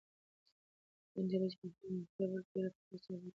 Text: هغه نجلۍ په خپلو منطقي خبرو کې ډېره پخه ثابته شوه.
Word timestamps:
هغه 1.13 1.19
نجلۍ 1.23 1.55
په 1.59 1.65
خپلو 1.71 1.87
منطقي 1.95 2.15
خبرو 2.29 2.41
کې 2.47 2.51
ډېره 2.53 2.69
پخه 2.77 2.81
ثابته 2.89 2.97
شوه. 3.03 3.29